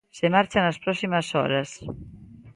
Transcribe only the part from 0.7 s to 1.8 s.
próximas horas.